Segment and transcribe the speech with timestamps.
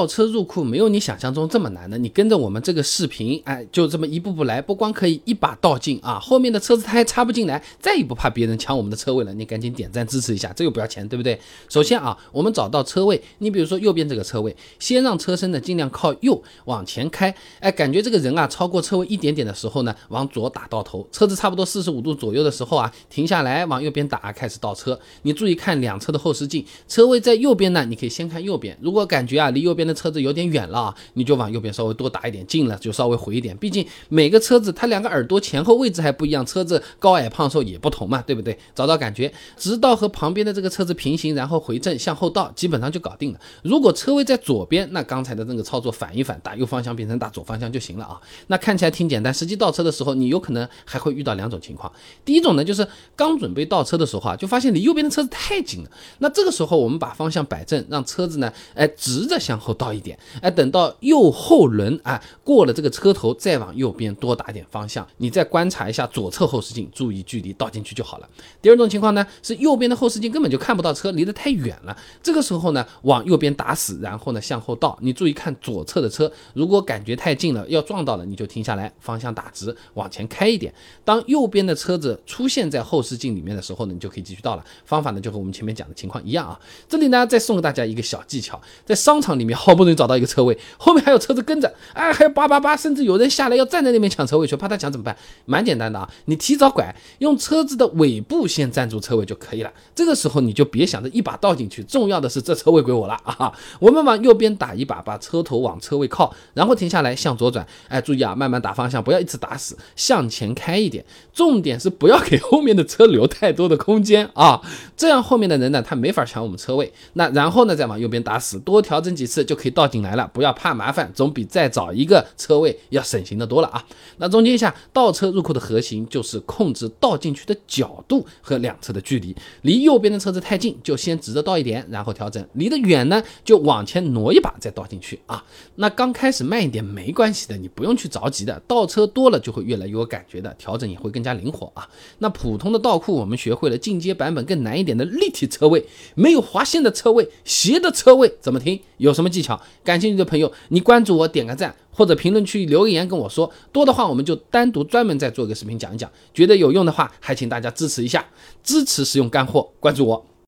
[0.00, 9.34] 倒车入库没有你想象中这么难的，你跟着我们这个视频，哎，就这么一步步来，不光可以一把倒进啊，后面的车子它还插不进来，再也不怕别人抢我们的车位了。
[9.34, 11.38] 你赶紧点赞支持一下，这又不要钱，对不对？
[11.68, 24.98] 首先啊，我们找到车位，你比如说右边这个车位，先让车身呢尽量靠右往前开，哎，感觉这个人啊超过车位一点点的时候呢，往左打到头，车子差不多四十五度左右的时候啊，停下来往右边打，开始倒车。
[25.20, 33.56] 你注意看两侧的后视镜，车位在右边呢，你可以先看右边，如果感觉啊离右边的车子有点远了啊，你就往右边稍微多打一点，近了就稍微回一点。
[33.56, 38.58] 毕竟每个车子它两个耳朵前后位置还不一样，车子高矮胖瘦也不同嘛，对不对？
[38.74, 43.40] 找到感觉，直到和旁边的这个车子平行，然后回正向后倒，基本上就搞定了。
[43.62, 48.20] 如果车位在左边，那刚才的那个操作反一反，打右方向变成打左方向就行了啊。
[48.46, 51.92] 那看起来挺简单，实际倒车的时候，你有可能还会遇到两种情况。
[52.24, 55.90] 第一种呢，就是刚准备倒车的时候啊，就发现离右边的车子太近了。
[56.18, 65.06] 那这个时候我们把方向摆正，让车子呢，哎，直着向后倒一点，哎，等到右后轮啊过了这个车头，再往右边多打点方向。
[65.16, 68.28] 你再观察一下左侧后视镜，注意距离，倒进去就好了。
[68.60, 71.96] 第二种情况呢，是右边的后视镜根本就看不到车，离得太远了。
[72.22, 74.98] 这个时候呢，往右边打死，然后呢向后倒。
[75.00, 80.74] 你注意看左侧的车，如果感觉太近了，要撞到了，你就停下来，方向打直，往前开一点。
[81.02, 84.64] 当右边的车子出现在后视镜里面的时候呢，你就可以继续倒了。
[84.84, 86.60] 方法呢就和我们前面讲的情况一样啊。
[86.86, 95.14] 这里呢再送给大家一个小技巧，在商场里面好不容易找到一个车位，后面还有车子跟着，哎，还有叭叭叭，甚至有人下来要站在那边抢车位去，怕他抢怎么办？
[95.44, 99.70] 蛮简单的啊，你提早拐，用车子的尾部先占住车位就可以了。
[99.94, 103.52] 这个时候你就别想着一把倒进去，重要的是这车位归我了 啊。
[103.78, 114.60] 我们往右边打一把，把车头往车位靠，然后停下来向左转，哎，注意啊，慢慢打方向，不要一次打死，向前开一点，重点是不要给后面的车留太多的空间 啊，
[114.96, 116.90] 这样后面的人呢他没法抢我们车位。
[117.14, 123.84] 那然后呢再往右边打死，多调整几次就可以倒进来了，不要怕麻烦，总比再找一个车位要省心的多了啊。
[124.18, 135.44] 那总结一下，倒车入库的核心就是控制倒进去的角度和两侧的距离，离右边的车子太近就先直着倒一点，然后调整；离得远呢就往前挪一把再倒进去啊。
[135.74, 141.88] 那刚开始慢一点没关系的，你不用去着急的，倒车多了就会越来越有感觉的，调整也会更加灵活啊。
[142.18, 145.84] 那普通的倒库我们学会了，进阶版本更难一点的立体车位，
[146.14, 148.78] 没有划线的车位，斜的车位怎么停？
[148.98, 149.58] 有什么技技巧？
[149.82, 153.50] 感兴趣的朋友，你关注我，点个赞，或者评论区留个言跟我说。
[153.72, 156.10] 多的话我们就单独专门再做个视频讲一讲。
[156.34, 158.24] 觉得有用的话，还请大家支持一下，
[158.62, 160.29] 支持使用干货，关注我。